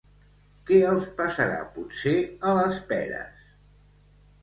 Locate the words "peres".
2.93-3.49